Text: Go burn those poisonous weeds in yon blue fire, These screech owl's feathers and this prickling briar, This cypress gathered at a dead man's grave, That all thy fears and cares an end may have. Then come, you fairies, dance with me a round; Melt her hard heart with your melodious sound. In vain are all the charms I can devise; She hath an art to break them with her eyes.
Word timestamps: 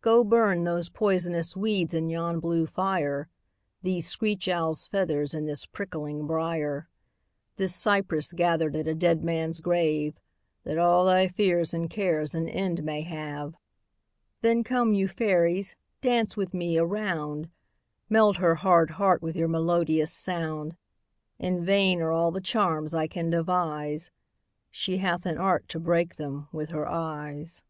Go 0.00 0.24
burn 0.24 0.64
those 0.64 0.88
poisonous 0.88 1.56
weeds 1.56 1.94
in 1.94 2.10
yon 2.10 2.40
blue 2.40 2.66
fire, 2.66 3.28
These 3.82 4.08
screech 4.08 4.48
owl's 4.48 4.88
feathers 4.88 5.32
and 5.32 5.48
this 5.48 5.64
prickling 5.64 6.26
briar, 6.26 6.88
This 7.54 7.72
cypress 7.72 8.32
gathered 8.32 8.74
at 8.74 8.88
a 8.88 8.96
dead 8.96 9.22
man's 9.22 9.60
grave, 9.60 10.18
That 10.64 10.76
all 10.76 11.04
thy 11.04 11.28
fears 11.28 11.72
and 11.72 11.88
cares 11.88 12.34
an 12.34 12.48
end 12.48 12.82
may 12.82 13.02
have. 13.02 13.54
Then 14.40 14.64
come, 14.64 14.92
you 14.92 15.06
fairies, 15.06 15.76
dance 16.00 16.36
with 16.36 16.52
me 16.52 16.76
a 16.76 16.84
round; 16.84 17.48
Melt 18.08 18.38
her 18.38 18.56
hard 18.56 18.90
heart 18.90 19.22
with 19.22 19.36
your 19.36 19.46
melodious 19.46 20.10
sound. 20.12 20.76
In 21.38 21.64
vain 21.64 22.02
are 22.02 22.10
all 22.10 22.32
the 22.32 22.40
charms 22.40 22.92
I 22.92 23.06
can 23.06 23.30
devise; 23.30 24.10
She 24.72 24.98
hath 24.98 25.24
an 25.26 25.38
art 25.38 25.68
to 25.68 25.78
break 25.78 26.16
them 26.16 26.48
with 26.50 26.70
her 26.70 26.88
eyes. 26.88 27.62